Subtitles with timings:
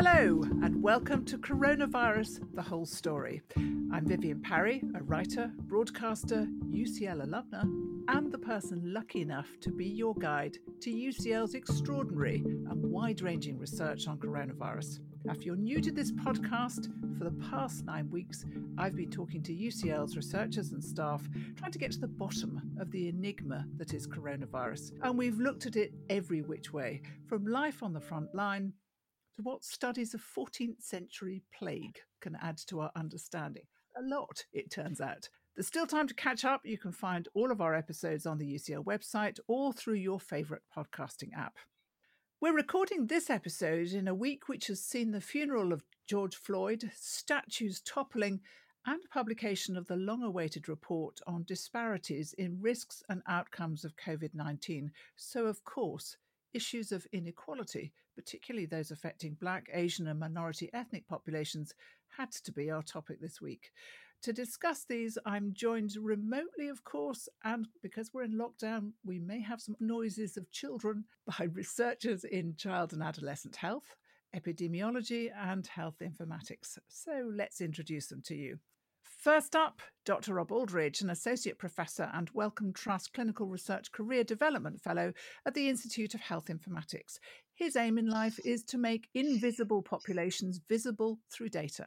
[0.00, 3.42] Hello, and welcome to Coronavirus The Whole Story.
[3.56, 7.64] I'm Vivian Parry, a writer, broadcaster, UCL alumna,
[8.06, 13.58] and the person lucky enough to be your guide to UCL's extraordinary and wide ranging
[13.58, 15.00] research on coronavirus.
[15.24, 18.44] If you're new to this podcast, for the past nine weeks,
[18.78, 22.92] I've been talking to UCL's researchers and staff, trying to get to the bottom of
[22.92, 24.92] the enigma that is coronavirus.
[25.02, 28.74] And we've looked at it every which way, from life on the front line
[29.42, 33.64] what studies of 14th century plague can add to our understanding.
[33.96, 35.28] A lot, it turns out.
[35.54, 36.60] There's still time to catch up.
[36.64, 40.62] You can find all of our episodes on the UCL website or through your favourite
[40.76, 41.56] podcasting app.
[42.40, 46.90] We're recording this episode in a week which has seen the funeral of George Floyd,
[46.94, 48.40] statues toppling,
[48.86, 54.34] and publication of the long awaited report on disparities in risks and outcomes of COVID
[54.34, 54.92] 19.
[55.16, 56.16] So, of course,
[56.54, 61.74] issues of inequality, particularly those affecting Black, Asian, and minority ethnic populations,
[62.16, 63.70] had to be our topic this week.
[64.22, 69.40] To discuss these, I'm joined remotely, of course, and because we're in lockdown, we may
[69.40, 71.04] have some noises of children
[71.38, 73.94] by researchers in child and adolescent health,
[74.34, 76.78] epidemiology, and health informatics.
[76.88, 78.58] So let's introduce them to you.
[79.18, 80.34] First up, Dr.
[80.34, 85.12] Rob Aldridge, an Associate Professor and Wellcome Trust Clinical Research Career Development Fellow
[85.44, 87.18] at the Institute of Health Informatics.
[87.52, 91.86] His aim in life is to make invisible populations visible through data.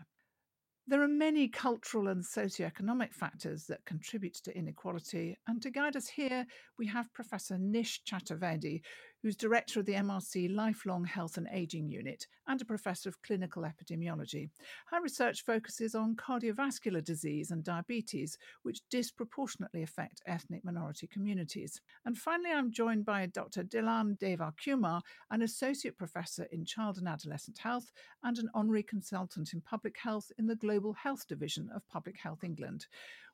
[0.88, 6.10] There are many cultural and socioeconomic factors that contribute to inequality, and to guide us
[6.10, 6.46] here,
[6.78, 8.82] we have Professor Nish Chaturvedi,
[9.22, 13.64] who's director of the MRC Lifelong Health and Aging Unit and a professor of clinical
[13.64, 14.50] epidemiology.
[14.88, 21.82] Her research focuses on cardiovascular disease and diabetes, which disproportionately affect ethnic minority communities.
[22.06, 23.64] And finally, I'm joined by Dr.
[23.64, 27.92] Delan Devakumar, an associate professor in child and adolescent health
[28.24, 32.44] and an honorary consultant in public health in the Global Health Division of Public Health
[32.44, 32.88] England.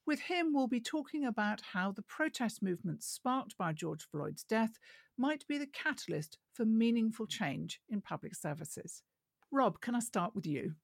[0.08, 4.80] With him, we'll be talking about how the protest movement sparked by George Floyd's death
[5.18, 9.04] might be the catalyst for meaningful change in public services.
[9.52, 10.76] Rob, can I start with you?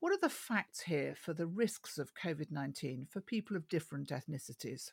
[0.00, 4.08] What are the facts here for the risks of COVID 19 for people of different
[4.08, 4.90] ethnicities?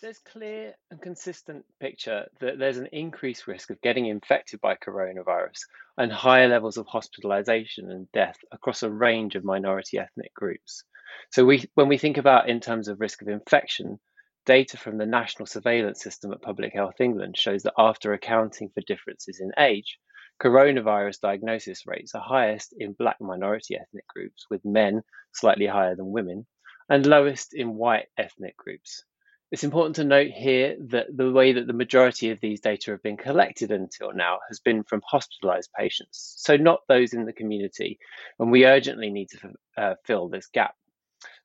[0.00, 5.60] There's clear and consistent picture that there's an increased risk of getting infected by coronavirus
[5.98, 10.84] and higher levels of hospitalization and death across a range of minority ethnic groups.
[11.30, 13.98] So we, when we think about in terms of risk of infection,
[14.46, 18.80] data from the National Surveillance System at Public Health England shows that after accounting for
[18.80, 19.98] differences in age,
[20.42, 25.02] coronavirus diagnosis rates are highest in black minority ethnic groups, with men
[25.32, 26.46] slightly higher than women,
[26.88, 29.04] and lowest in white ethnic groups.
[29.50, 33.02] It's important to note here that the way that the majority of these data have
[33.02, 37.98] been collected until now has been from hospitalized patients, so not those in the community,
[38.38, 40.74] and we urgently need to uh, fill this gap.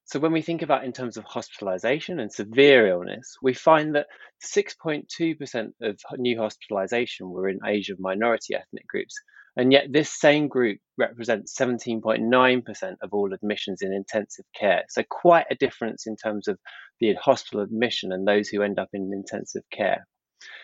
[0.06, 4.08] So when we think about in terms of hospitalization and severe illness, we find that
[4.44, 9.16] 6.2% of new hospitalization were in Asian minority ethnic groups.
[9.56, 14.84] And yet this same group represents 17.9% of all admissions in intensive care.
[14.90, 16.58] So quite a difference in terms of
[17.00, 20.08] the hospital admission and those who end up in intensive care.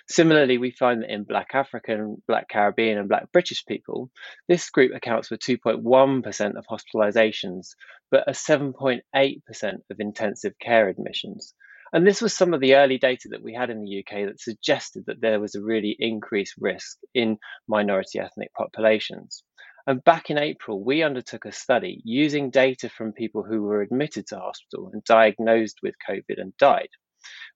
[0.08, 4.10] Similarly, we find that in Black African, Black Caribbean, and Black British people,
[4.48, 7.76] this group accounts for 2.1% of hospitalizations,
[8.10, 9.02] but a 7.8%
[9.90, 11.54] of intensive care admissions.
[11.92, 14.40] And this was some of the early data that we had in the UK that
[14.40, 19.44] suggested that there was a really increased risk in minority ethnic populations.
[19.88, 24.28] And back in April, we undertook a study using data from people who were admitted
[24.28, 26.90] to hospital and diagnosed with COVID and died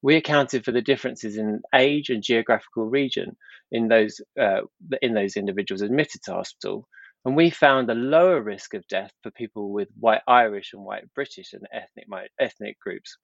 [0.01, 3.35] we accounted for the differences in age and geographical region
[3.71, 4.61] in those uh,
[5.01, 6.87] in those individuals admitted to hospital,
[7.25, 11.05] and we found a lower risk of death for people with white Irish and white
[11.13, 12.07] British and ethnic
[12.39, 13.17] ethnic groups,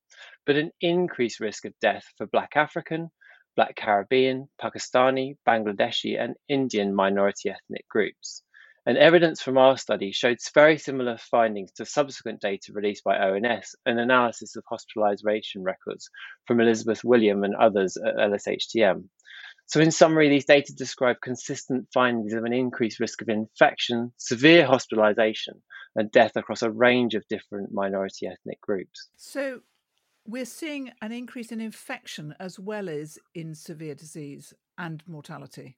[0.46, 3.10] but an increased risk of death for Black African,
[3.56, 8.44] Black Caribbean, Pakistani, Bangladeshi, and Indian minority ethnic groups.
[8.86, 13.76] And evidence from our study showed very similar findings to subsequent data released by ONS,
[13.86, 16.10] an analysis of hospitalization records
[16.48, 19.04] from Elizabeth William and others at LSHTM.
[19.68, 24.66] So, in summary, these data describe consistent findings of an increased risk of infection, severe
[24.66, 25.62] hospitalization,
[25.96, 29.10] and death across a range of different minority ethnic groups.
[29.18, 29.60] So,
[30.26, 35.78] we're seeing an increase in infection as well as in severe disease and mortality.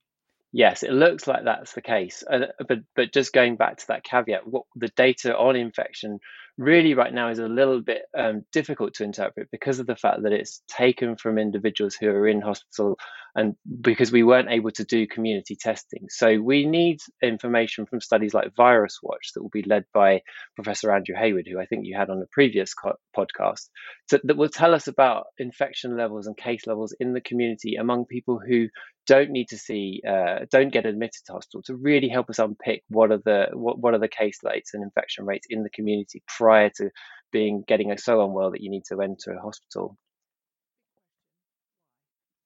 [0.53, 2.23] Yes, it looks like that's the case.
[2.29, 6.19] Uh, but but just going back to that caveat, what the data on infection
[6.57, 10.23] really right now is a little bit um, difficult to interpret because of the fact
[10.23, 12.97] that it's taken from individuals who are in hospital
[13.35, 16.07] and because we weren't able to do community testing.
[16.09, 20.21] So we need information from studies like Virus Watch that will be led by
[20.55, 23.69] Professor Andrew Hayward, who I think you had on a previous co- podcast,
[24.09, 28.05] to, that will tell us about infection levels and case levels in the community among
[28.05, 28.67] people who
[29.07, 32.83] don't need to see, uh, don't get admitted to hospital to really help us unpick
[32.89, 36.21] what are the what, what are the case rates and infection rates in the community
[36.41, 36.89] prior to
[37.31, 39.95] being getting so unwell that you need to enter a hospital.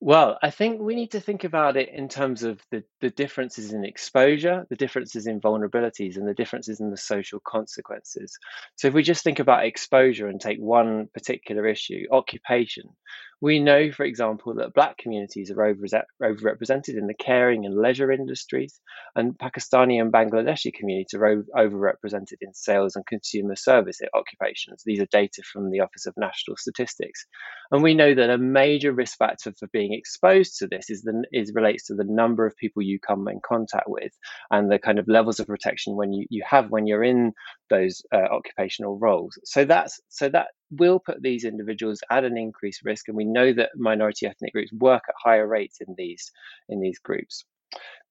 [0.01, 3.71] Well, I think we need to think about it in terms of the, the differences
[3.71, 8.37] in exposure, the differences in vulnerabilities, and the differences in the social consequences.
[8.75, 12.89] So, if we just think about exposure and take one particular issue, occupation,
[13.45, 18.81] we know, for example, that Black communities are overrepresented in the caring and leisure industries,
[19.15, 24.81] and Pakistani and Bangladeshi communities are overrepresented in sales and consumer service occupations.
[24.83, 27.27] These are data from the Office of National Statistics.
[27.71, 31.23] And we know that a major risk factor for being exposed to this is, the,
[31.31, 34.11] is relates to the number of people you come in contact with
[34.49, 37.31] and the kind of levels of protection when you, you have when you're in
[37.69, 39.37] those uh, occupational roles.
[39.43, 40.47] So that's so that
[40.77, 44.73] will put these individuals at an increased risk, and we know that minority ethnic groups
[44.73, 46.31] work at higher rates in these
[46.69, 47.45] in these groups.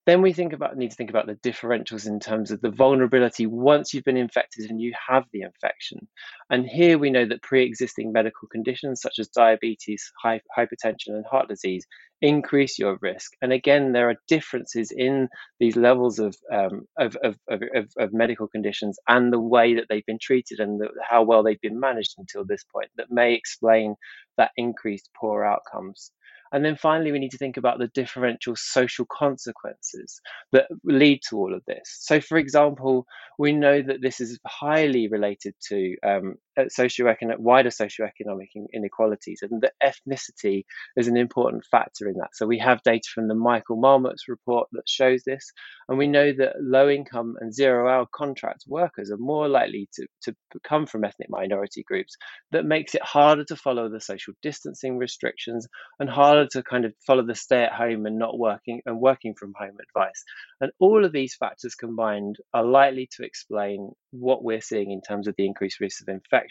[0.07, 3.47] Then we think about need to think about the differentials in terms of the vulnerability
[3.47, 6.07] once you've been infected and you have the infection.
[6.51, 11.87] And here we know that pre-existing medical conditions such as diabetes, hypertension, and heart disease
[12.21, 13.33] increase your risk.
[13.43, 15.29] And again, there are differences in
[15.59, 17.63] these levels of um, of, of, of,
[17.99, 21.61] of, medical conditions and the way that they've been treated and the, how well they've
[21.61, 23.95] been managed until this point that may explain
[24.37, 26.11] that increased poor outcomes.
[26.55, 30.21] And then finally, we need to think about the differential social consequences
[30.53, 31.83] that lead to all of this.
[31.99, 33.07] So, for example,
[33.39, 39.75] we know that this is highly related to um, socioeconomic, wider socioeconomic inequalities, and that
[39.83, 40.65] ethnicity
[40.97, 42.31] is an important factor in that.
[42.35, 45.53] So, we have data from the Michael Marmot's report that shows this,
[45.89, 50.07] and we know that low income and zero hour contract workers are more likely to,
[50.23, 52.17] to come from ethnic minority groups.
[52.53, 55.67] That makes it harder to follow the social distancing restrictions
[55.99, 59.35] and harder to kind of follow the stay at home and not working and working
[59.35, 60.25] from home advice.
[60.61, 65.27] And all of these factors combined are likely to explain what we're seeing in terms
[65.27, 66.44] of the increased risk of infection,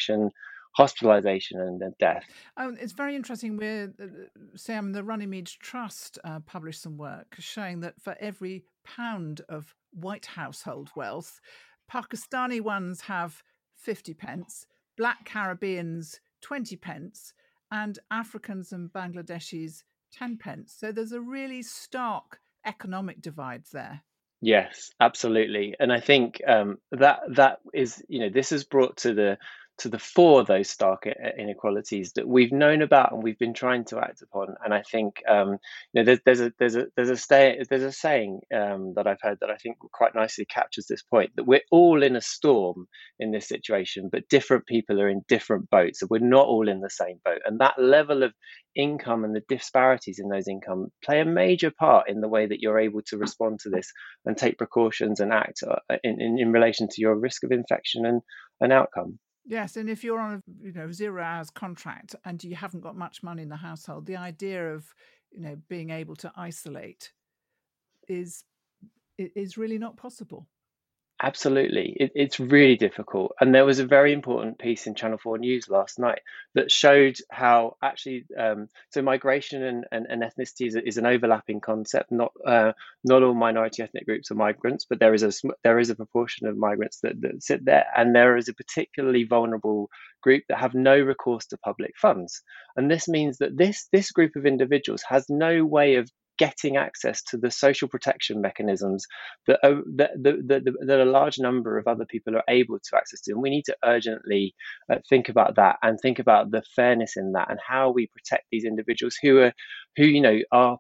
[0.74, 2.24] hospitalization and death.
[2.58, 3.58] Um, it's very interesting.
[3.58, 4.06] We're, uh,
[4.56, 10.26] Sam, the Runnymede Trust uh, published some work showing that for every pound of white
[10.26, 11.40] household wealth,
[11.92, 13.44] Pakistani ones have
[13.78, 14.66] 50 pence,
[14.98, 17.34] black Caribbeans 20 pence,
[17.72, 20.76] and Africans and Bangladeshis 10 pence.
[20.78, 24.02] So there's a really stark economic divide there.
[24.42, 25.76] Yes, absolutely.
[25.80, 29.38] And I think um, that that is, you know, this is brought to the
[29.80, 34.00] to the fore those stark inequalities that we've known about and we've been trying to
[34.00, 34.56] act upon.
[34.64, 35.58] And I think um,
[35.94, 39.08] you know there's, there's a there's a there's a stay, there's a saying um, that
[39.08, 42.22] I've heard that I think quite nicely captures this point that we're all in a
[42.22, 42.88] storm
[43.20, 46.82] in this situation, but different people are in different boats, and we're not all in
[46.82, 47.42] the same boat.
[47.46, 48.34] And that level of
[48.76, 52.60] income and the disparities in those income play a major part in the way that
[52.60, 53.92] you're able to respond to this
[54.26, 58.06] and take precautions and act uh, in, in, in relation to your risk of infection
[58.06, 58.22] and,
[58.62, 59.20] and outcome.
[59.46, 62.96] Yes, and if you're on a you know zero hours contract and you haven't got
[62.96, 64.94] much money in the household, the idea of
[65.32, 67.12] you know being able to isolate
[68.08, 68.46] is
[69.18, 70.48] is really not possible.
[71.24, 71.96] Absolutely.
[71.98, 73.32] It, it's really difficult.
[73.40, 76.20] And there was a very important piece in Channel 4 News last night
[76.54, 81.62] that showed how actually, um, so migration and, and, and ethnicity is, is, an overlapping
[81.62, 82.12] concept.
[82.12, 82.74] Not uh,
[83.06, 85.32] not all minority ethnic groups are migrants, but there is a
[85.64, 87.86] there is a proportion of migrants that, that sit there.
[87.96, 89.90] And there is a particularly vulnerable
[90.22, 92.42] group that have no recourse to public funds.
[92.76, 97.22] And this means that this, this group of individuals has no way of getting access
[97.24, 99.06] to the social protection mechanisms
[99.48, 103.22] that, uh, that, that, that, a large number of other people are able to access
[103.22, 103.32] to.
[103.32, 104.56] And we need to urgently
[104.92, 108.46] uh, think about that and think about the fairness in that and how we protect
[108.52, 109.54] these individuals who are,
[109.96, 110.78] who, you know, are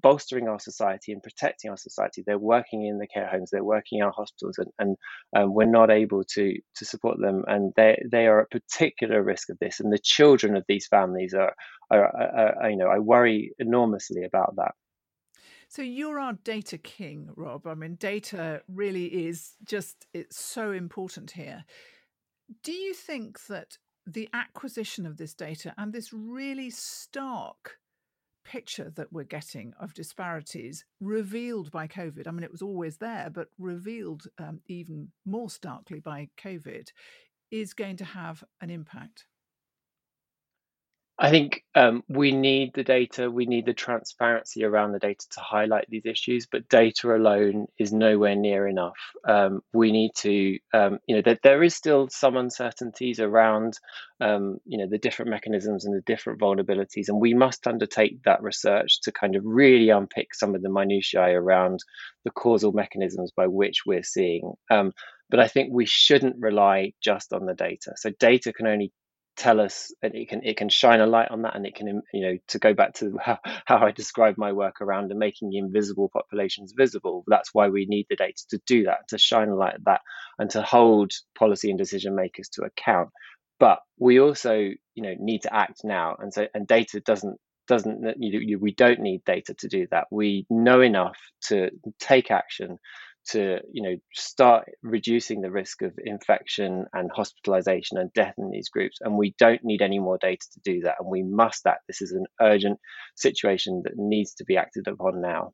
[0.00, 2.22] bolstering our society and protecting our society.
[2.24, 4.96] They're working in the care homes, they're working in our hospitals, and, and
[5.36, 9.50] um, we're not able to to support them, and they they are at particular risk
[9.50, 9.80] of this.
[9.80, 11.54] And the children of these families are,
[11.90, 14.72] are, are, are you know, I worry enormously about that.
[15.72, 17.66] So you're our data king, Rob.
[17.66, 21.64] I mean, data really is just it's so important here.
[22.62, 27.78] Do you think that the acquisition of this data and this really stark
[28.44, 32.26] picture that we're getting of disparities revealed by COVID.
[32.26, 36.88] I mean, it was always there, but revealed um, even more starkly by COVID.
[37.50, 39.24] is going to have an impact?
[41.22, 45.40] I think um, we need the data, we need the transparency around the data to
[45.40, 48.96] highlight these issues, but data alone is nowhere near enough.
[49.26, 53.74] Um, we need to, um, you know, that there is still some uncertainties around,
[54.20, 58.42] um, you know, the different mechanisms and the different vulnerabilities, and we must undertake that
[58.42, 61.78] research to kind of really unpick some of the minutiae around
[62.24, 64.54] the causal mechanisms by which we're seeing.
[64.72, 64.90] Um,
[65.30, 67.92] but I think we shouldn't rely just on the data.
[67.94, 68.92] So data can only
[69.36, 72.02] tell us and it can it can shine a light on that and it can
[72.12, 75.48] you know to go back to how, how i describe my work around and making
[75.48, 79.48] the invisible populations visible that's why we need the data to do that to shine
[79.48, 80.00] a light at that
[80.38, 83.10] and to hold policy and decision makers to account.
[83.58, 88.02] But we also you know need to act now and so and data doesn't doesn't
[88.18, 90.08] you, you, we don't need data to do that.
[90.10, 91.70] We know enough to
[92.00, 92.78] take action
[93.28, 98.68] to you know start reducing the risk of infection and hospitalization and death in these
[98.68, 101.80] groups and we don't need any more data to do that and we must act
[101.86, 102.78] this is an urgent
[103.16, 105.52] situation that needs to be acted upon now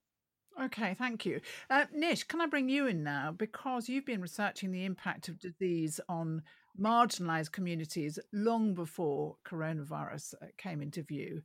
[0.61, 1.41] Okay, thank you.
[1.71, 3.31] Uh, Nish, can I bring you in now?
[3.31, 6.43] Because you've been researching the impact of disease on
[6.81, 11.43] marginalized communities long before coronavirus uh, came into view.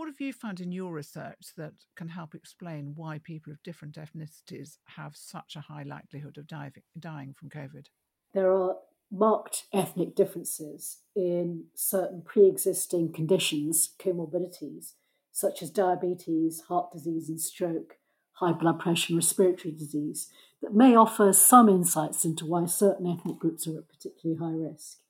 [0.00, 3.96] What have you found in your research that can help explain why people of different
[3.96, 7.84] ethnicities have such a high likelihood of dying from COVID?
[8.32, 8.76] There are
[9.12, 14.94] marked ethnic differences in certain pre existing conditions, comorbidities,
[15.32, 17.98] such as diabetes, heart disease, and stroke,
[18.32, 20.30] high blood pressure, and respiratory disease,
[20.62, 25.00] that may offer some insights into why certain ethnic groups are at particularly high risk.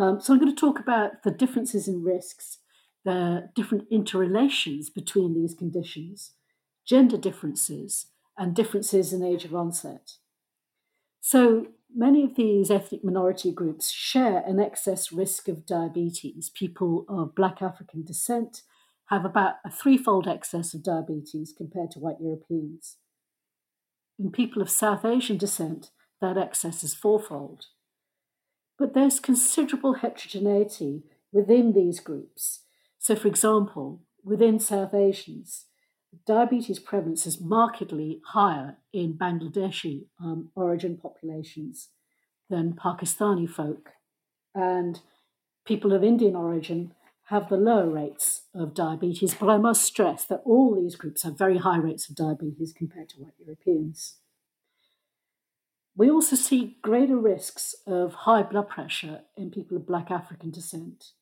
[0.00, 2.58] Um, so, I'm going to talk about the differences in risks
[3.06, 6.32] the different interrelations between these conditions,
[6.84, 10.14] gender differences, and differences in age of onset.
[11.20, 16.50] So many of these ethnic minority groups share an excess risk of diabetes.
[16.50, 18.62] People of Black African descent
[19.06, 22.96] have about a threefold excess of diabetes compared to white Europeans.
[24.18, 27.66] In people of South Asian descent, that excess is fourfold.
[28.76, 32.62] But there's considerable heterogeneity within these groups
[33.06, 35.66] so, for example, within South Asians,
[36.26, 41.90] diabetes prevalence is markedly higher in Bangladeshi um, origin populations
[42.50, 43.90] than Pakistani folk.
[44.56, 45.02] And
[45.64, 46.94] people of Indian origin
[47.26, 51.38] have the lower rates of diabetes, but I must stress that all these groups have
[51.38, 54.16] very high rates of diabetes compared to white Europeans.
[55.94, 61.12] We also see greater risks of high blood pressure in people of Black African descent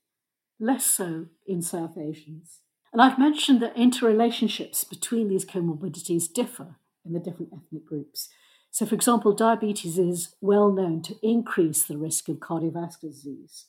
[0.65, 2.61] less so in South Asians.
[2.93, 8.29] And I've mentioned that interrelationships between these comorbidities differ in the different ethnic groups.
[8.71, 13.67] So, for example, diabetes is well known to increase the risk of cardiovascular disease,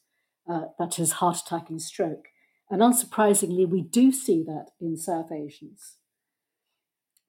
[0.50, 2.28] uh, that is, heart attack and stroke.
[2.70, 5.98] And unsurprisingly, we do see that in South Asians.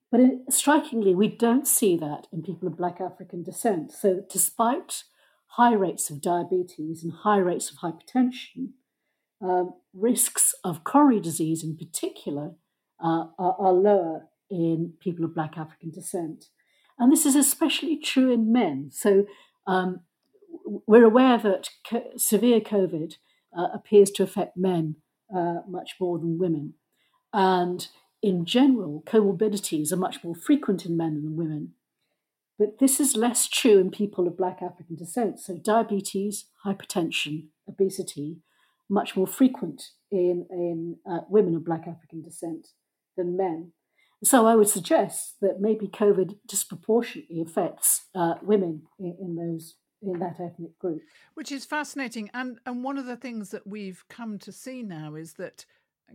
[0.09, 3.91] But it, strikingly, we don't see that in people of Black African descent.
[3.91, 5.03] So, despite
[5.49, 8.69] high rates of diabetes and high rates of hypertension,
[9.41, 12.55] um, risks of coronary disease in particular
[13.03, 16.45] uh, are, are, lower in people of Black African descent.
[16.97, 18.89] And this is especially true in men.
[18.91, 19.27] So
[19.67, 20.01] um,
[20.65, 23.15] we're aware that co- severe COVID
[23.55, 24.95] uh, appears to affect men
[25.35, 26.73] uh, much more than women.
[27.33, 27.87] And
[28.23, 31.73] in general, comorbidities are much more frequent in men than women.
[32.57, 35.39] But this is less true in people of Black African descent.
[35.39, 38.37] So, diabetes, hypertension, obesity
[38.89, 42.69] much more frequent in, in uh, women of Black African descent
[43.15, 43.71] than men.
[44.23, 50.19] So I would suggest that maybe COVID disproportionately affects uh, women in, in, those in
[50.19, 51.01] that ethnic group,
[51.35, 52.29] which is fascinating.
[52.33, 55.65] And and one of the things that we've come to see now is that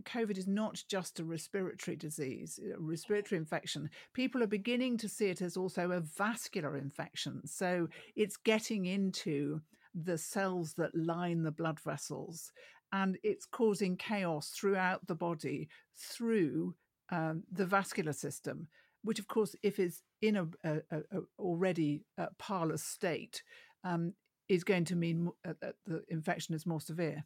[0.01, 3.89] COVID is not just a respiratory disease, a respiratory infection.
[4.13, 7.45] People are beginning to see it as also a vascular infection.
[7.45, 9.61] So it's getting into
[9.93, 12.51] the cells that line the blood vessels
[12.91, 16.75] and it's causing chaos throughout the body through
[17.11, 18.67] um, the vascular system
[19.03, 23.43] which of course if it's in a, a, a already uh, parlous state
[23.83, 24.13] um,
[24.49, 27.25] is going to mean uh, that the infection is more severe.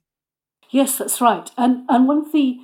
[0.69, 1.49] Yes that's right.
[1.57, 2.59] And and one of the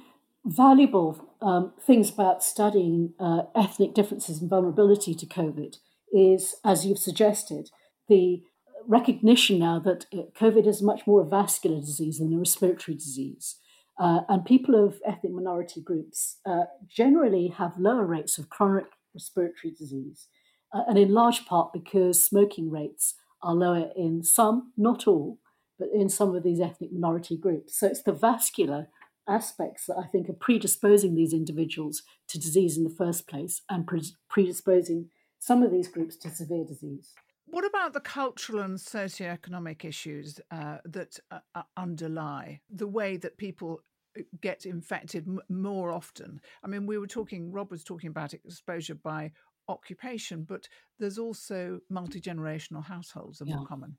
[0.46, 5.78] valuable um, things about studying uh, ethnic differences and vulnerability to covid
[6.12, 7.70] is as you've suggested
[8.10, 8.44] the
[8.88, 13.58] recognition now that uh, COVID is much more a vascular disease than a respiratory disease.
[14.00, 19.72] Uh, and people of ethnic minority groups uh, generally have lower rates of chronic respiratory
[19.72, 20.28] disease,
[20.74, 23.13] uh, and in large part because smoking rates
[23.44, 25.38] are lower in some, not all,
[25.78, 27.78] but in some of these ethnic minority groups.
[27.80, 28.88] So it's the vascular
[29.28, 33.88] aspects that I think are predisposing these individuals to disease in the first place and
[34.30, 35.10] predisposing
[35.40, 37.13] some of these groups to severe disease.
[37.54, 43.82] What about the cultural and socioeconomic issues uh, that uh, underlie the way that people
[44.18, 46.42] uh, get infected m- more often?
[46.64, 49.34] I mean, we were talking, Rob was talking about exposure by
[49.68, 50.68] occupation, but
[50.98, 53.58] there's also multi generational households are yeah.
[53.58, 53.98] more common.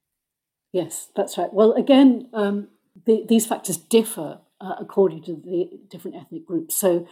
[0.73, 1.55] Yes, that's right.
[1.55, 2.71] Well, again, um,
[3.07, 6.75] the, these factors differ uh, according to the different ethnic groups.
[6.75, 7.07] So,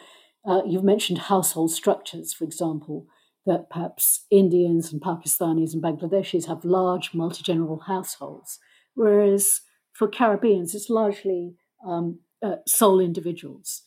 [0.45, 3.07] uh, you've mentioned household structures, for example,
[3.47, 8.59] that perhaps Indians and Pakistanis and Bangladeshis have large multi generational households,
[8.95, 9.61] whereas
[9.93, 11.55] for Caribbeans, it's largely
[11.87, 13.83] um, uh, sole individuals.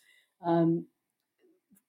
[0.45, 0.87] Um,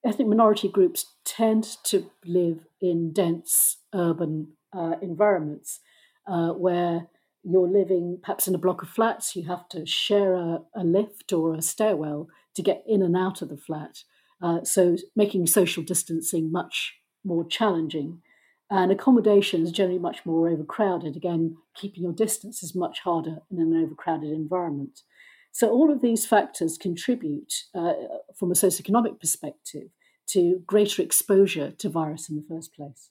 [0.05, 5.79] ethnic minority groups tend to live in dense urban uh, environments
[6.27, 7.07] uh, where
[7.43, 11.31] you're living perhaps in a block of flats, you have to share a, a lift
[11.31, 14.03] or a stairwell to get in and out of the flat.
[14.41, 16.96] Uh, so making social distancing much
[17.27, 18.21] more challenging.
[18.69, 21.15] And accommodation is generally much more overcrowded.
[21.15, 25.03] Again, keeping your distance is much harder in an overcrowded environment.
[25.51, 27.93] So, all of these factors contribute uh,
[28.35, 29.89] from a socioeconomic perspective
[30.27, 33.09] to greater exposure to virus in the first place.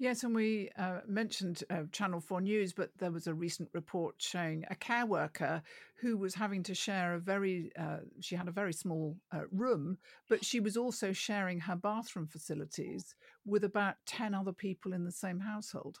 [0.00, 4.14] Yes, and we uh, mentioned uh, Channel 4 News, but there was a recent report
[4.18, 5.60] showing a care worker
[5.96, 9.98] who was having to share a very, uh, she had a very small uh, room,
[10.28, 15.10] but she was also sharing her bathroom facilities with about 10 other people in the
[15.10, 15.98] same household.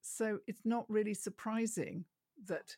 [0.00, 2.04] So it's not really surprising
[2.46, 2.76] that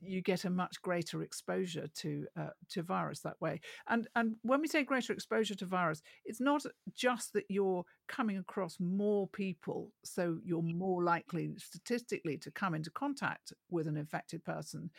[0.00, 3.60] you get a much greater exposure to uh, to virus that way.
[3.88, 8.38] And and when we say greater exposure to virus, it's not just that you're coming
[8.38, 14.44] across more people, so you're more likely statistically to come into contact with an infected
[14.44, 14.90] person,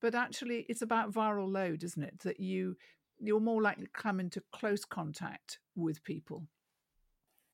[0.00, 2.20] but actually it's about viral load, isn't it?
[2.20, 2.76] That you
[3.20, 6.44] you're more likely to come into close contact with people.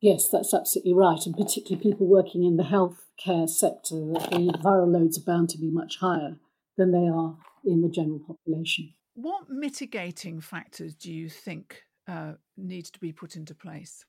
[0.00, 5.16] Yes, that's absolutely right, and particularly people working in the healthcare sector, the viral loads
[5.16, 6.36] are bound to be much higher
[6.76, 8.92] than they are in the general population.
[9.14, 14.04] What mitigating factors do you think uh, needs to be put into place?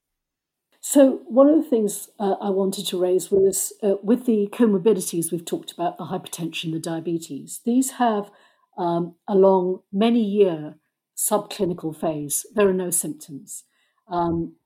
[0.81, 5.31] So, one of the things uh, I wanted to raise was uh, with the comorbidities
[5.31, 8.29] we've talked about, the hypertension, the diabetes, these have
[8.77, 10.75] um, a long, many year
[11.17, 12.45] subclinical phase.
[12.53, 13.63] There are no symptoms.
[14.07, 14.57] Um,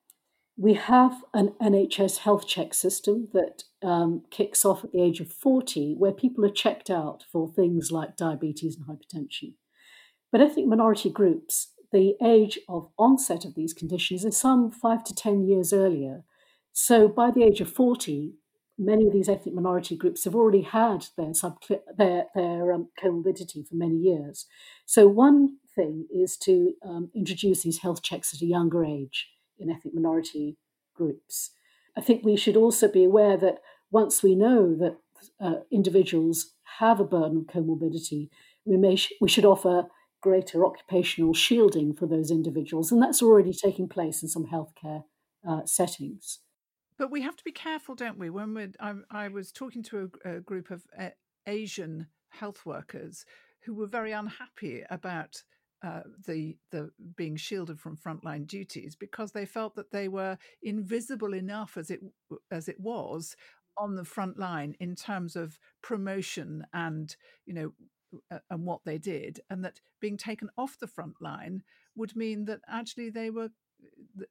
[0.59, 5.31] we have an NHS health check system that um, kicks off at the age of
[5.31, 9.53] 40, where people are checked out for things like diabetes and hypertension.
[10.33, 15.15] But ethnic minority groups, the age of onset of these conditions is some five to
[15.15, 16.25] 10 years earlier.
[16.73, 18.33] So by the age of 40,
[18.77, 21.31] many of these ethnic minority groups have already had their,
[21.97, 24.45] their, their um, comorbidity for many years.
[24.85, 29.69] So one thing is to um, introduce these health checks at a younger age in
[29.69, 30.57] ethnic minority
[30.95, 31.51] groups.
[31.97, 33.59] I think we should also be aware that
[33.91, 34.97] once we know that
[35.41, 38.29] uh, individuals have a burden of comorbidity,
[38.65, 39.87] we, may sh- we should offer
[40.21, 45.03] greater occupational shielding for those individuals, and that's already taking place in some healthcare
[45.47, 46.39] uh, settings.
[46.97, 48.29] But we have to be careful, don't we?
[48.29, 51.09] When we I, I was talking to a, a group of uh,
[51.47, 53.25] Asian health workers
[53.61, 55.43] who were very unhappy about
[55.81, 61.33] uh, the the being shielded from frontline duties because they felt that they were invisible
[61.33, 62.01] enough as it
[62.51, 63.35] as it was
[63.77, 67.15] on the front line in terms of promotion and
[67.45, 67.71] you know
[68.31, 71.63] uh, and what they did and that being taken off the front line
[71.95, 73.49] would mean that actually they were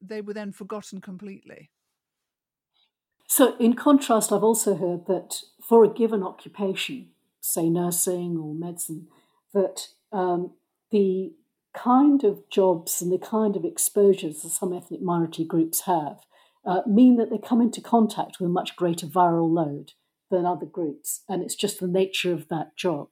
[0.03, 1.71] they were then forgotten completely.
[3.27, 7.09] So in contrast i've also heard that for a given occupation
[7.41, 9.07] say nursing or medicine
[9.55, 10.53] that um,
[10.91, 11.33] the
[11.75, 16.21] kind of jobs and the kind of exposures that some ethnic minority groups have
[16.67, 19.93] uh, mean that they come into contact with a much greater viral load
[20.31, 21.23] than other groups.
[21.29, 23.09] And it's just the nature of that job.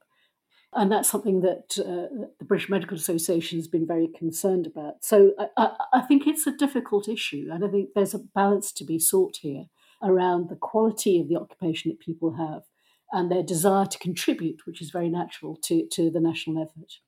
[0.73, 4.95] And that's something that uh, the British Medical Association has been very concerned about.
[5.01, 7.49] So I, I, I think it's a difficult issue.
[7.51, 9.65] And I think there's a balance to be sought here
[10.03, 12.63] around the quality of the occupation that people have
[13.11, 16.99] and their desire to contribute, which is very natural to, to the national effort.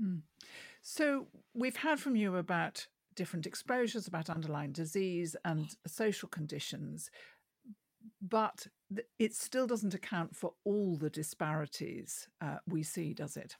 [0.00, 0.22] Mm.
[0.82, 7.10] So we've heard from you about different exposures, about underlying disease and social conditions,
[8.22, 8.68] but
[9.18, 13.56] it still doesn't account for all the disparities uh, we see, does it?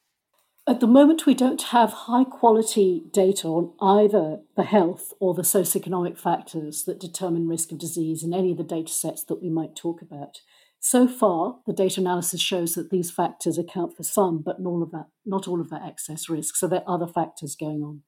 [0.67, 5.41] At the moment, we don't have high quality data on either the health or the
[5.41, 9.49] socioeconomic factors that determine risk of disease in any of the data sets that we
[9.49, 10.43] might talk about.
[10.81, 14.83] So far, the data analysis shows that these factors account for some, but not all
[14.83, 16.55] of that, not all of that excess risk.
[16.55, 18.03] So there are other factors going on.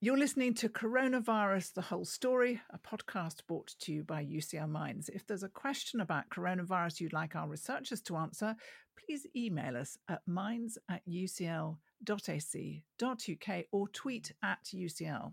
[0.00, 5.08] You're listening to Coronavirus The Whole Story, a podcast brought to you by UCL Minds.
[5.08, 8.54] If there's a question about coronavirus you'd like our researchers to answer,
[8.96, 11.74] please email us at minds at ucl.ac.uk
[13.72, 15.32] or tweet at UCL.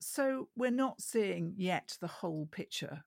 [0.00, 3.04] So we're not seeing yet the whole picture.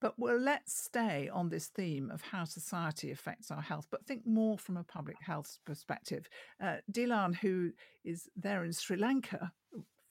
[0.00, 4.26] But well, let's stay on this theme of how society affects our health, but think
[4.26, 6.28] more from a public health perspective.
[6.60, 7.70] Uh, Delan, who
[8.04, 9.52] is there in Sri Lanka,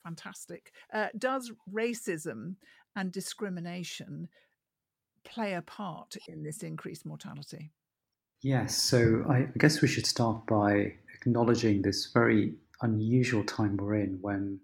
[0.02, 2.56] fantastic, uh, does racism
[2.96, 4.28] and discrimination
[5.24, 7.70] play a part in this increased mortality?
[8.40, 14.18] Yes, so I guess we should start by acknowledging this very unusual time we're in
[14.20, 14.58] when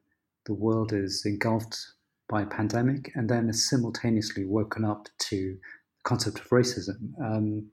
[0.49, 1.79] the world is engulfed
[2.29, 7.13] by a pandemic and then is simultaneously woken up to the concept of racism.
[7.23, 7.71] Um,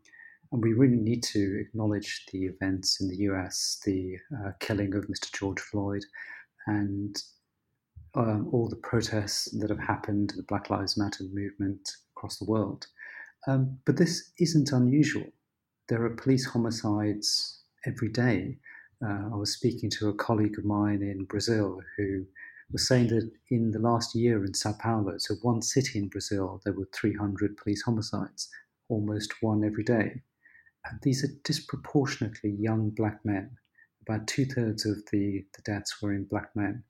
[0.51, 5.05] and we really need to acknowledge the events in the US, the uh, killing of
[5.05, 5.33] Mr.
[5.33, 6.03] George Floyd,
[6.67, 7.15] and
[8.13, 12.87] um, all the protests that have happened, the Black Lives Matter movement across the world.
[13.47, 15.27] Um, but this isn't unusual.
[15.87, 18.57] There are police homicides every day.
[19.05, 22.25] Uh, I was speaking to a colleague of mine in Brazil who
[22.71, 26.61] was saying that in the last year in Sao Paulo, so one city in Brazil,
[26.63, 28.49] there were 300 police homicides,
[28.89, 30.21] almost one every day.
[30.85, 33.57] And these are disproportionately young black men.
[34.07, 36.83] About two thirds of the, the deaths were in black men,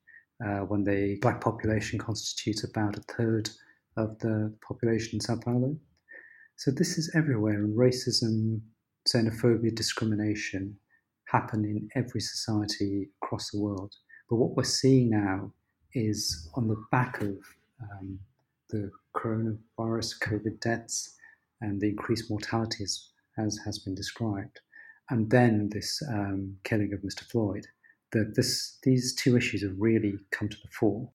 [0.44, 3.48] uh, when the black population constitutes about a third
[3.96, 5.76] of the population in Sao Paulo.
[6.56, 8.60] So this is everywhere, and racism,
[9.08, 10.78] xenophobia, discrimination
[11.26, 13.94] happen in every society across the world.
[14.28, 15.52] But what we're seeing now
[15.96, 17.36] is on the back of
[17.80, 18.18] um,
[18.68, 21.16] the coronavirus, COVID deaths,
[21.62, 24.60] and the increased mortality as, as has been described,
[25.10, 27.24] and then this um, killing of Mr.
[27.30, 27.66] Floyd,
[28.12, 31.08] that this these two issues have really come to the fore.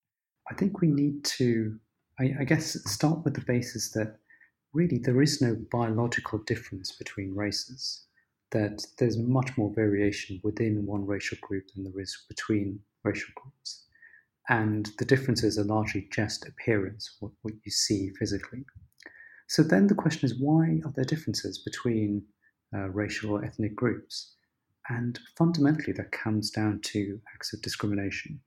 [0.50, 1.80] I think we need to,
[2.20, 4.17] I, I guess, start with the basis that
[4.74, 8.06] really there is no biological difference between races.
[8.50, 13.81] That there's much more variation within one racial group than there is between racial groups
[14.49, 18.65] and the differences are largely just appearance, what, what you see physically.
[19.47, 22.23] So then the question is why are there differences between
[22.73, 24.36] uh, racial or ethnic groups?
[24.89, 28.39] And fundamentally, that comes down to acts of discrimination.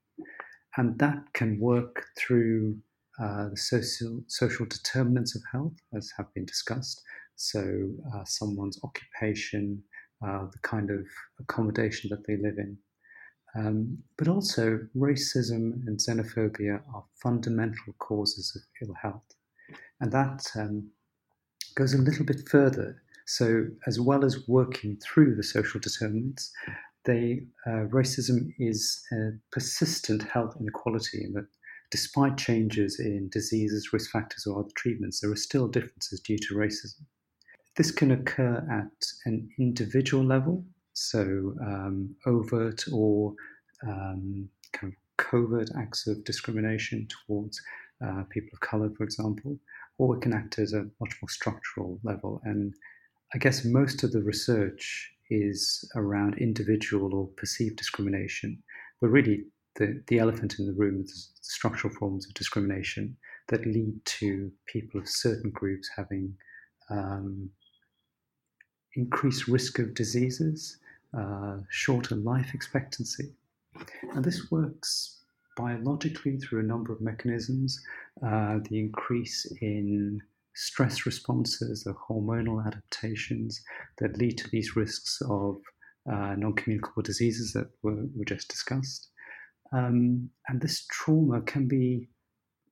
[0.77, 2.79] And that can work through
[3.23, 7.01] uh, the social, social determinants of health, as have been discussed.
[7.37, 9.83] So, uh, someone's occupation,
[10.27, 11.07] uh, the kind of
[11.41, 12.77] accommodation that they live in,
[13.57, 19.35] um, but also, racism and xenophobia are fundamental causes of ill health.
[20.01, 20.91] And that um,
[21.77, 23.01] goes a little bit further.
[23.27, 26.53] So, as well as working through the social determinants,
[27.05, 31.47] they, uh, racism is a persistent health inequality in that
[31.91, 36.55] despite changes in diseases, risk factors, or other treatments, there are still differences due to
[36.55, 37.03] racism.
[37.77, 43.35] This can occur at an individual level, so um, overt or
[43.87, 47.61] um, kind of covert acts of discrimination towards
[48.05, 49.59] uh, people of color, for example,
[49.99, 52.41] or it can act as a much more structural level.
[52.45, 52.75] And
[53.35, 58.63] I guess most of the research is around individual or perceived discrimination,
[59.01, 59.45] but really
[59.77, 63.17] the, the elephant in the room is the structural forms of discrimination
[63.49, 66.35] that lead to people of certain groups having
[66.91, 67.51] um,
[68.95, 70.79] increased risk of diseases,
[71.17, 73.33] uh, shorter life expectancy.
[74.15, 75.23] And this works
[75.57, 77.81] biologically through a number of mechanisms.
[78.25, 80.21] Uh, the increase in
[80.55, 83.63] stress responses, the hormonal adaptations
[83.99, 85.57] that lead to these risks of
[86.11, 89.09] uh, non communicable diseases that were, were just discussed.
[89.73, 92.09] Um, and this trauma can be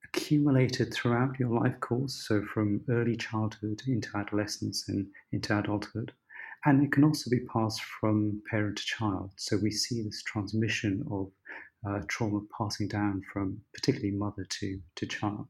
[0.05, 6.13] accumulated throughout your life course, so from early childhood into adolescence and into adulthood.
[6.65, 9.31] And it can also be passed from parent to child.
[9.37, 11.31] So we see this transmission of
[11.87, 15.47] uh, trauma passing down from particularly mother to, to child.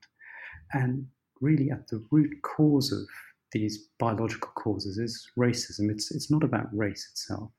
[0.74, 1.08] And
[1.40, 3.08] really, at the root cause of
[3.52, 5.92] these biological causes is racism.
[5.92, 7.52] It's, it's not about race itself.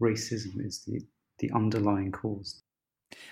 [0.00, 1.00] Racism is the,
[1.40, 2.62] the underlying cause.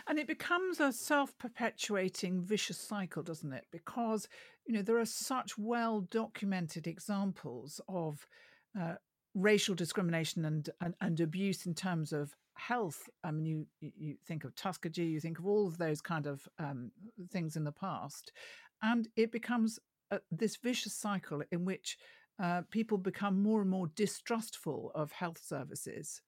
[0.09, 3.67] And it becomes a self perpetuating vicious cycle, doesn't it?
[3.71, 4.29] Because,
[4.67, 8.27] you know, there are such well documented examples of
[8.79, 8.95] uh,
[9.35, 13.09] racial discrimination and, and, and abuse in terms of health.
[13.25, 16.49] I mean, you you think of Tuskegee, you think of all of those kind of
[16.59, 16.91] um,
[17.31, 18.33] things in the past,
[18.83, 19.79] and it becomes
[20.11, 21.97] uh, this vicious cycle in which
[22.43, 26.21] uh, people become more and more distrustful of health services.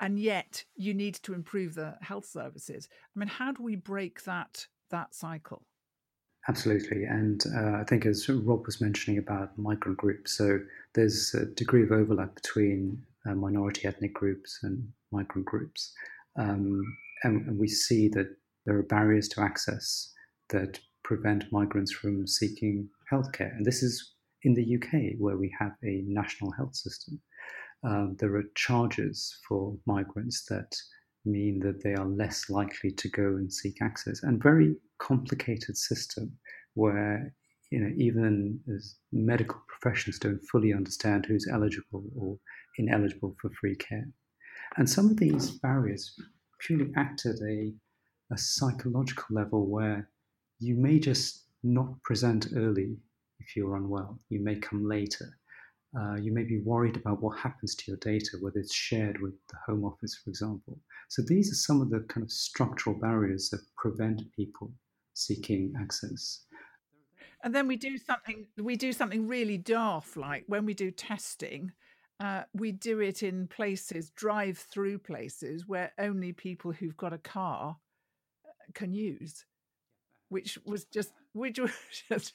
[0.00, 2.88] And yet, you need to improve the health services.
[3.14, 5.66] I mean, how do we break that that cycle?
[6.48, 10.60] Absolutely, and uh, I think as Rob was mentioning about migrant groups, so
[10.94, 15.92] there's a degree of overlap between uh, minority ethnic groups and migrant groups,
[16.36, 18.34] um, and, and we see that
[18.64, 20.10] there are barriers to access
[20.48, 25.72] that prevent migrants from seeking healthcare, and this is in the UK where we have
[25.84, 27.20] a national health system.
[27.84, 30.74] Um, there are charges for migrants that
[31.26, 36.32] mean that they are less likely to go and seek access, and very complicated system
[36.74, 37.34] where
[37.70, 38.60] you know even
[39.12, 42.38] medical professionals don't fully understand who's eligible or
[42.78, 44.08] ineligible for free care,
[44.76, 46.18] and some of these barriers
[46.60, 47.72] purely act at a,
[48.32, 50.08] a psychological level where
[50.58, 52.96] you may just not present early
[53.40, 54.18] if you're unwell.
[54.28, 55.38] You may come later.
[55.98, 59.32] Uh, you may be worried about what happens to your data, whether it's shared with
[59.48, 60.78] the Home Office, for example.
[61.08, 64.70] So these are some of the kind of structural barriers that prevent people
[65.18, 66.44] seeking access.
[67.42, 68.46] And then we do something.
[68.56, 71.72] We do something really daft, like when we do testing.
[72.20, 77.76] Uh, we do it in places, drive-through places, where only people who've got a car
[78.44, 79.44] uh, can use,
[80.28, 81.72] which was just which was
[82.08, 82.34] just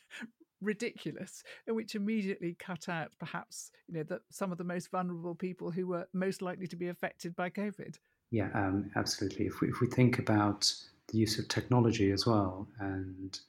[0.61, 5.35] ridiculous and which immediately cut out perhaps you know that some of the most vulnerable
[5.35, 7.97] people who were most likely to be affected by covid
[8.31, 10.73] yeah um, absolutely if we, if we think about
[11.13, 13.39] the use of technology as well and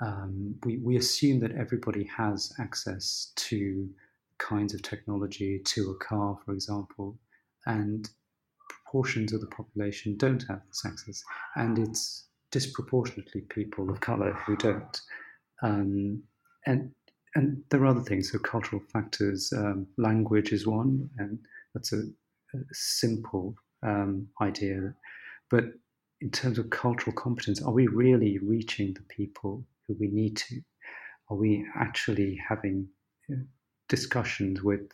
[0.00, 3.88] um, we, we assume that everybody has access to
[4.38, 7.18] kinds of technology to a car for example
[7.66, 8.10] and
[8.68, 11.22] proportions of the population don't have this access
[11.56, 15.00] and it's disproportionately people of color who don't
[15.62, 16.22] um,
[16.66, 16.90] and
[17.36, 18.32] and there are other things.
[18.32, 21.38] So cultural factors, um, language is one, and
[21.74, 21.98] that's a,
[22.54, 24.94] a simple um, idea.
[25.50, 25.64] But
[26.20, 30.60] in terms of cultural competence, are we really reaching the people who we need to?
[31.30, 32.88] Are we actually having
[33.88, 34.90] discussions with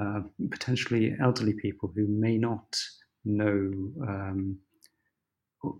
[0.00, 0.20] uh,
[0.50, 2.76] potentially elderly people who may not
[3.24, 3.70] know
[4.08, 4.58] um,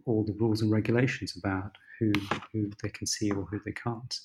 [0.04, 2.12] all the rules and regulations about who
[2.52, 4.18] who they can see or who they can't?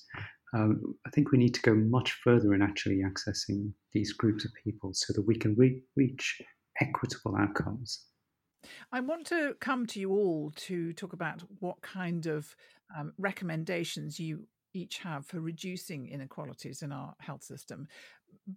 [0.54, 4.52] um, I think we need to go much further in actually accessing these groups of
[4.64, 6.40] people so that we can re- reach
[6.80, 8.06] equitable outcomes.
[8.92, 12.54] I want to come to you all to talk about what kind of
[12.96, 17.88] um, recommendations you each have for reducing inequalities in our health system.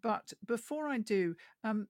[0.02, 1.88] But before I do, um,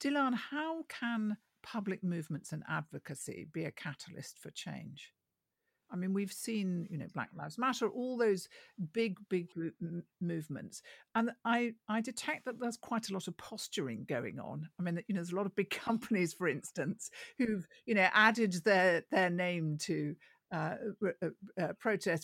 [0.00, 5.12] Delan, how can public movements and advocacy be a catalyst for change?
[5.92, 8.48] I mean, we've seen, you know, Black Lives Matter, all those
[8.92, 9.48] big, big
[10.20, 10.82] movements,
[11.14, 14.68] and I I detect that there's quite a lot of posturing going on.
[14.78, 18.08] I mean, you know, there's a lot of big companies, for instance, who've you know
[18.12, 20.14] added their their name to
[20.52, 20.74] uh,
[21.22, 21.72] uh,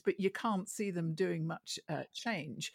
[0.05, 2.73] but you can't see them doing much uh, change.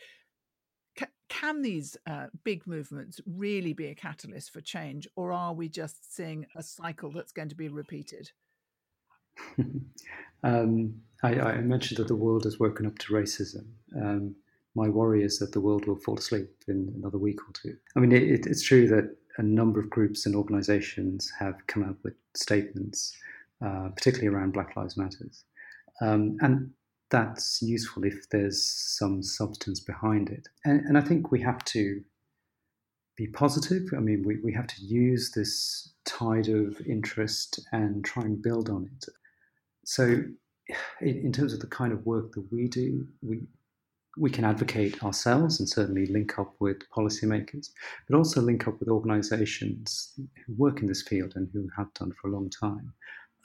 [0.97, 5.67] C- can these uh, big movements really be a catalyst for change, or are we
[5.69, 8.31] just seeing a cycle that's going to be repeated?
[10.43, 13.65] um, I, I, mentioned that the world has woken up to racism.
[13.95, 14.35] Um,
[14.75, 17.75] my worry is that the world will fall asleep in another week or two.
[17.95, 21.97] I mean, it, it's true that a number of groups and organizations have come out
[22.03, 23.15] with statements,
[23.63, 25.43] uh, particularly around Black Lives Matters.
[26.01, 26.71] Um, and
[27.09, 30.47] that's useful if there's some substance behind it.
[30.65, 32.01] And, and I think we have to
[33.17, 33.89] be positive.
[33.95, 38.69] I mean, we, we have to use this tide of interest and try and build
[38.69, 39.05] on it
[39.83, 40.23] so
[41.01, 43.41] in, terms of the kind of work that we do, we
[44.17, 47.69] we can advocate ourselves and certainly link up with policymakers,
[48.07, 52.11] but also link up with organisations who work in this field and who have done
[52.11, 52.93] for a long time.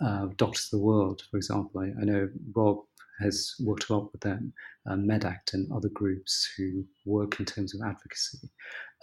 [0.00, 2.78] Uh, Doctors of the World, for example, I, I, know Rob
[3.20, 4.52] has worked a lot with them,
[4.90, 8.50] uh, MedAct and other groups who work in terms of advocacy.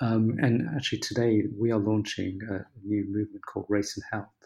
[0.02, 4.43] Um, and actually, today we are launching a new movement called Race and Health,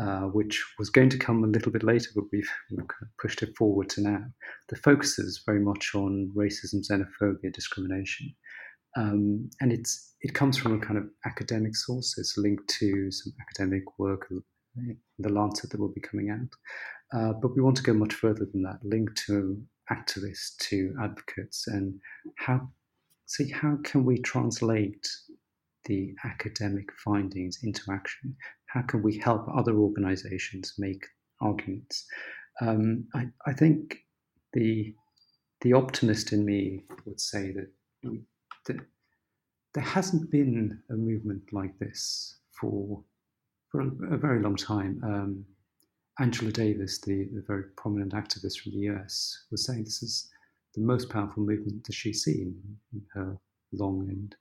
[0.00, 2.86] uh, which was going to come a little bit later, but we've, we've
[3.20, 4.24] pushed it forward to now.
[4.68, 8.34] The focus is very much on racism, xenophobia, discrimination.
[8.96, 12.16] Um, and it's it comes from a kind of academic source.
[12.16, 14.28] It's linked to some academic work
[15.18, 17.18] the Lancet that will be coming out.
[17.18, 21.66] Uh, but we want to go much further than that, linked to activists, to advocates,
[21.68, 21.94] and
[22.38, 22.68] how
[23.26, 25.06] see how can we translate
[25.84, 28.34] the academic findings into action?
[28.74, 31.06] How can we help other organizations make
[31.40, 32.04] arguments?
[32.60, 33.98] Um, I, I, think
[34.52, 34.92] the
[35.60, 37.70] the optimist in me would say that,
[38.66, 38.76] that
[39.74, 43.04] there hasn't been a movement like this for
[43.70, 45.00] for a, a very long time.
[45.04, 45.44] Um,
[46.18, 50.30] Angela Davis, the, the very prominent activist from the US, was saying this is
[50.74, 52.60] the most powerful movement that she's seen
[52.92, 53.38] in her
[53.72, 54.34] long and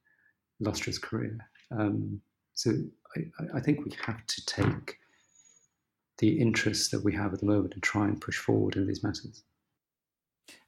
[0.60, 1.38] illustrious career.
[1.72, 2.20] Um,
[2.56, 2.72] so
[3.16, 4.98] I, I, think we have to take
[6.18, 9.04] the interests that we have at the moment and try and push forward in these
[9.04, 9.44] matters.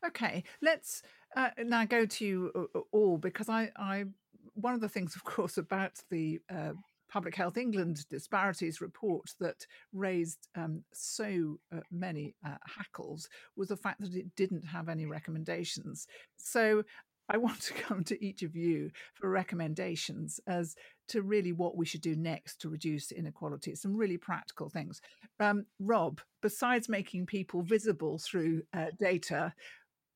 [0.06, 1.02] Okay, let's
[1.36, 4.06] uh, now go to you uh, uh, all because I, I,
[4.54, 6.74] one of the things, of course, about the uh,
[7.10, 13.78] Public Health England disparities report that raised um, so uh, many uh, hackles was the
[13.78, 16.08] fact that it didn't have any recommendations.
[16.38, 16.84] So
[17.30, 20.76] I want to come to each of you for recommendations as
[21.10, 23.76] to really what we should do next to reduce inequality.
[23.76, 25.02] Some really practical things.
[25.40, 29.54] Um, Rob, besides making people visible through uh, data,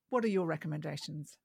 [0.09, 1.37] what are your recommendations?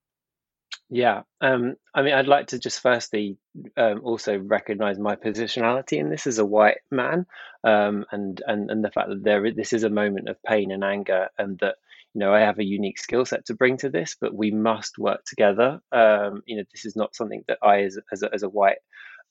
[0.91, 3.39] Yeah, um, I mean, I'd like to just firstly
[3.77, 7.27] um, also recognise my positionality in this as a white man,
[7.63, 10.85] um, and and and the fact that there this is a moment of pain and
[10.85, 11.77] anger, and that
[12.15, 14.99] you know I have a unique skill set to bring to this, but we must
[14.99, 15.81] work together.
[15.93, 18.79] Um, you know, this is not something that I, as as a, as a white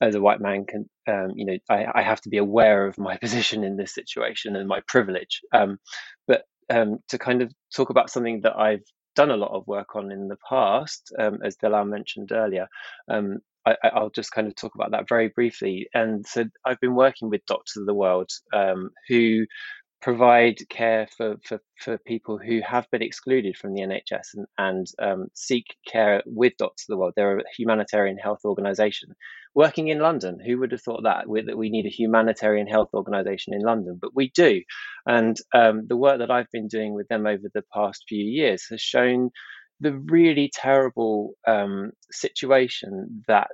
[0.02, 2.98] as a white man can um, you know I, I, have to be aware of
[2.98, 5.78] my position in this situation and my privilege um,
[6.28, 8.84] but um, to kind of talk about something that I've
[9.15, 12.67] done a lot of work on in the past, um, as Delan mentioned earlier.
[13.08, 15.88] Um, I, will just kind of talk about that very briefly.
[15.93, 19.46] And so I've been working with Doctors of the World um, who
[20.04, 24.88] provide care for, for, for people who have been excluded from the NHS and, and
[25.00, 27.13] um, seek care with Doctors of the World.
[27.16, 29.16] They're a humanitarian health organisation
[29.56, 30.39] working in London.
[30.46, 33.98] Who would have thought that, we, that we need a humanitarian health organisation in London?
[34.00, 34.62] But we do.
[35.08, 38.66] And um, the work that I've been doing with them over the past few years
[38.72, 39.30] has shown
[39.80, 43.52] the really terrible um, situation that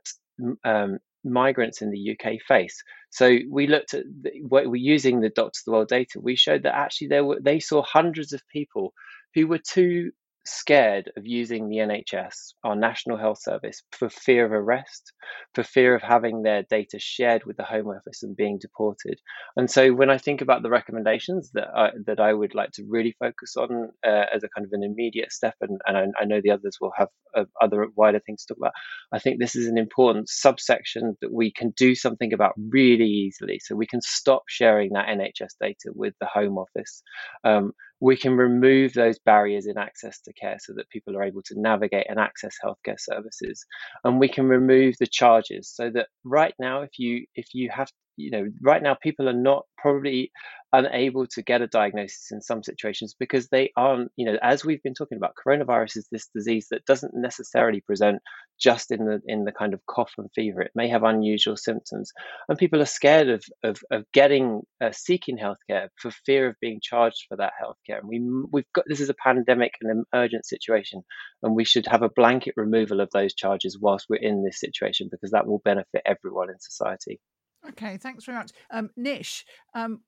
[0.65, 2.82] um, migrants in the UK face.
[3.10, 6.19] So we looked at the, we're using the Doctors of the World data.
[6.19, 8.93] We showed that actually there were they saw hundreds of people
[9.36, 10.12] who were too
[10.49, 15.13] scared of using the NHS, our National Health Service, for fear of arrest,
[15.53, 19.19] for fear of having their data shared with the Home Office and being deported.
[19.55, 22.85] And so, when I think about the recommendations that I, that I would like to
[22.88, 26.25] really focus on uh, as a kind of an immediate step, and, and I, I
[26.25, 28.73] know the others will have uh, other wider things to talk about,
[29.13, 33.59] I think this is an important subsection that we can do something about really easily.
[33.63, 37.01] So we can stop sharing that NHS data with the Home Office.
[37.43, 41.41] Um, we can remove those barriers in access to care so that people are able
[41.43, 43.65] to navigate and access healthcare services.
[44.03, 47.89] And we can remove the charges so that right now if you if you have
[48.17, 50.31] you know right now people are not probably
[50.71, 54.84] unable to get a diagnosis in some situations because they aren't, you know, as we've
[54.84, 58.21] been talking about, coronavirus is this disease that doesn't necessarily present
[58.60, 60.62] just in the in the kind of cough and fever.
[60.62, 62.12] It may have unusual symptoms,
[62.47, 66.79] and people are scared of of, of getting uh, seeking healthcare for fear of being
[66.82, 67.99] charged for that healthcare.
[67.99, 71.03] And we we've got this is a pandemic and an urgent situation,
[71.41, 75.08] and we should have a blanket removal of those charges whilst we're in this situation
[75.10, 77.19] because that will benefit everyone in society.
[77.67, 79.45] Okay, thanks very much, um, Nish.
[79.73, 80.01] Um,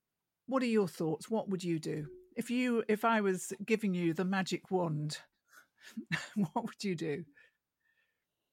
[0.47, 1.29] what are your thoughts?
[1.29, 5.19] What would you do if you if I was giving you the magic wand?
[6.35, 7.25] what would you do?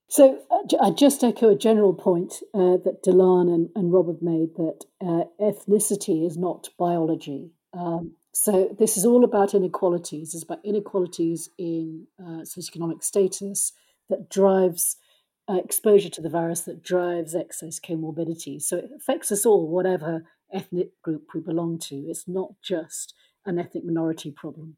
[0.08, 4.22] So uh, I just echo a general point uh, that Delan and, and Rob have
[4.22, 7.50] made that uh, ethnicity is not biology.
[7.74, 10.34] Um, so this is all about inequalities.
[10.34, 13.72] It's about inequalities in uh, socioeconomic status
[14.08, 14.96] that drives
[15.48, 18.60] uh, exposure to the virus, that drives excess comorbidity.
[18.60, 21.96] So it affects us all, whatever ethnic group we belong to.
[21.96, 23.14] It's not just
[23.46, 24.76] an ethnic minority problem.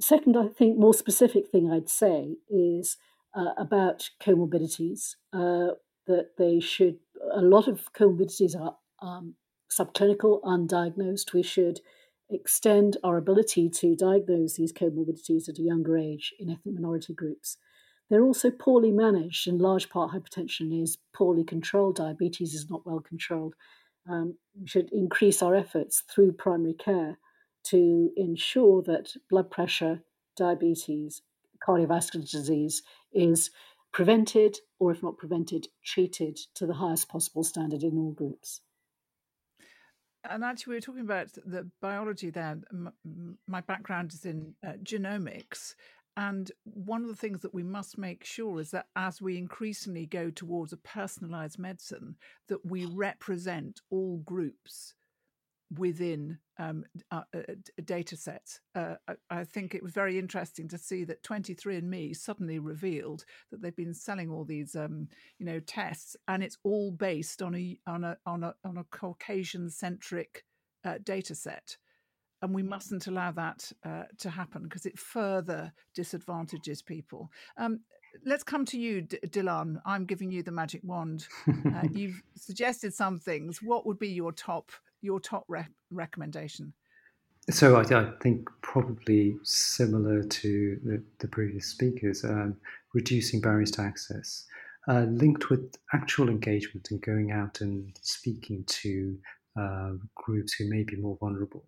[0.00, 2.96] Second, I think more specific thing I'd say is
[3.34, 5.16] uh, about comorbidities.
[5.32, 5.74] Uh,
[6.08, 6.98] that they should.
[7.32, 9.34] A lot of comorbidities are um,
[9.70, 11.32] subclinical, undiagnosed.
[11.32, 11.80] We should
[12.30, 17.58] extend our ability to diagnose these comorbidities at a younger age in ethnic minority groups.
[18.10, 19.46] They're also poorly managed.
[19.46, 21.96] In large part, hypertension is poorly controlled.
[21.96, 23.54] Diabetes is not well controlled
[24.08, 27.18] um, we should increase our efforts through primary care
[27.64, 30.02] to ensure that blood pressure,
[30.36, 31.22] diabetes,
[31.66, 33.50] cardiovascular disease is
[33.92, 38.62] prevented, or if not prevented, treated to the highest possible standard in all groups.
[40.28, 42.58] And actually, we were talking about the biology there.
[43.46, 45.74] My background is in uh, genomics,
[46.18, 50.04] and one of the things that we must make sure is that as we increasingly
[50.04, 52.16] go towards a personalized medicine,
[52.48, 54.94] that we represent all groups
[55.76, 57.42] within um, uh, uh,
[57.84, 58.58] data sets.
[58.74, 58.96] Uh,
[59.30, 63.94] I think it was very interesting to see that 23andMe suddenly revealed that they've been
[63.94, 65.06] selling all these, um,
[65.38, 68.84] you know, tests, and it's all based on a on a on a on a
[68.90, 70.44] Caucasian centric
[70.84, 71.76] uh, data set
[72.42, 77.30] and we mustn't allow that uh, to happen because it further disadvantages people.
[77.56, 77.80] Um,
[78.24, 79.80] let's come to you, D- Delan.
[79.84, 81.26] I'm giving you the magic wand.
[81.48, 83.60] Uh, you've suggested some things.
[83.62, 84.70] What would be your top
[85.00, 86.72] your top re- recommendation?
[87.50, 92.56] So I, I, think probably similar to the, the previous speakers, um,
[92.92, 94.44] reducing barriers to access,
[94.86, 99.18] uh, linked with actual engagement and going out and speaking to
[99.58, 101.64] uh, groups who may be more vulnerable.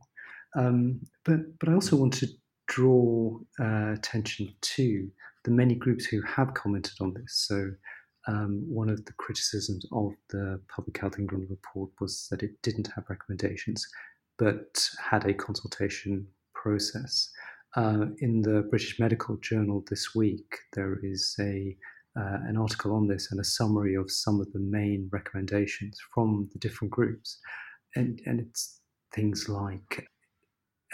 [0.56, 2.28] Um, but but I also want to
[2.66, 5.08] draw uh, attention to
[5.44, 7.46] the many groups who have commented on this.
[7.48, 7.70] So.
[8.28, 12.90] Um, one of the criticisms of the Public Health England report was that it didn't
[12.94, 13.88] have recommendations,
[14.38, 17.30] but had a consultation process.
[17.76, 21.76] Uh, in the British Medical Journal this week, there is a
[22.18, 26.48] uh, an article on this and a summary of some of the main recommendations from
[26.52, 27.38] the different groups,
[27.94, 28.80] and and it's
[29.14, 30.08] things like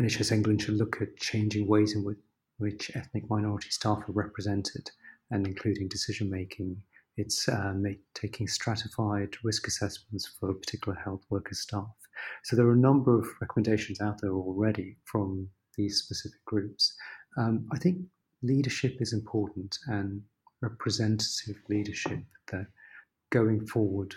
[0.00, 2.18] NHS England should look at changing ways in which,
[2.58, 4.90] which ethnic minority staff are represented
[5.30, 6.76] and including decision making.
[7.16, 7.84] It's um,
[8.14, 11.94] taking stratified risk assessments for particular health worker staff.
[12.44, 16.94] So there are a number of recommendations out there already from these specific groups.
[17.38, 18.00] Um, I think
[18.42, 20.22] leadership is important and
[20.60, 22.22] representative leadership
[22.52, 22.66] that
[23.30, 24.14] going forward,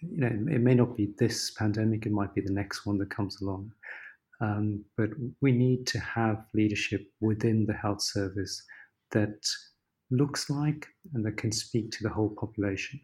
[0.00, 3.10] you know, it may not be this pandemic, it might be the next one that
[3.10, 3.72] comes along.
[4.40, 5.10] Um, but
[5.40, 8.62] we need to have leadership within the health service
[9.10, 9.46] that
[10.10, 13.00] looks like and that can speak to the whole population.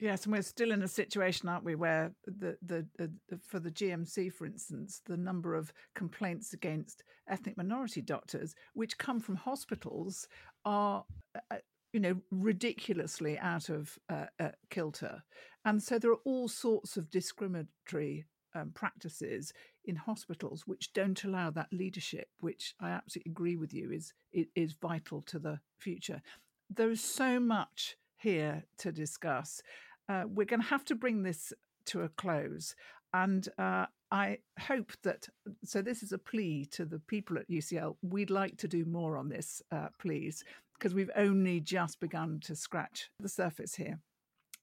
[0.00, 3.10] Yes, and we're still in a situation, aren't we, where the, the, the,
[3.44, 9.18] for the GMC, for instance, the number of complaints against ethnic minority doctors, which come
[9.18, 10.28] from hospitals,
[10.64, 11.56] are uh, uh
[11.94, 15.22] you know ridiculously out of uh, uh, kilter,
[15.64, 19.52] and so there are all sorts of discriminatory um, practices
[19.84, 24.12] in hospitals which don't allow that leadership, which I absolutely agree with you is
[24.54, 26.22] is vital to the future.
[26.70, 29.62] There is so much here to discuss.
[30.08, 31.52] Uh, we're going to have to bring this
[31.86, 32.74] to a close,
[33.14, 35.28] and uh, I hope that.
[35.64, 37.96] So this is a plea to the people at UCL.
[38.02, 40.44] We'd like to do more on this, uh, please,
[40.74, 44.00] because we've only just begun to scratch the surface here.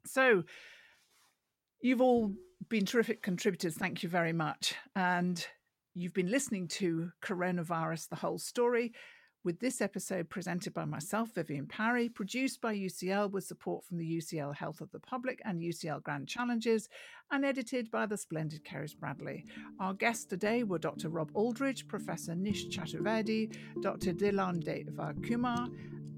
[0.05, 0.43] So
[1.85, 2.33] You've all
[2.69, 3.75] been terrific contributors.
[3.75, 4.75] Thank you very much.
[4.95, 5.45] And
[5.93, 8.93] you've been listening to Coronavirus, the whole story,
[9.43, 14.17] with this episode presented by myself, Vivienne Parry, produced by UCL with support from the
[14.17, 16.89] UCL Health of the Public and UCL Grand Challenges,
[17.31, 19.45] and edited by the splendid Keris Bradley.
[19.79, 21.09] Our guests today were Dr.
[21.09, 24.13] Rob Aldridge, Professor Nish Chaturvedi, Dr.
[24.13, 25.69] Dylan Deva Kumar,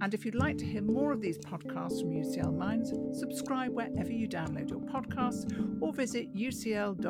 [0.01, 4.11] and if you'd like to hear more of these podcasts from UCL Minds, subscribe wherever
[4.11, 5.45] you download your podcasts
[5.81, 7.01] or visit ucl.ac.uk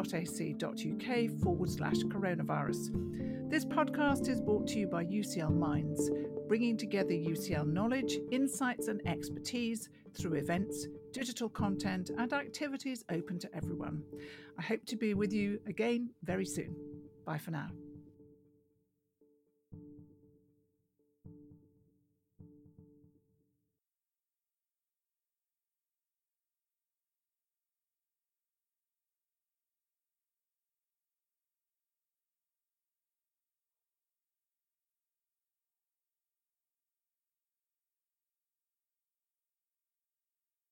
[1.41, 3.49] forward slash coronavirus.
[3.49, 6.09] This podcast is brought to you by UCL Minds,
[6.47, 13.49] bringing together UCL knowledge, insights, and expertise through events, digital content, and activities open to
[13.55, 14.03] everyone.
[14.57, 16.75] I hope to be with you again very soon.
[17.25, 17.69] Bye for now.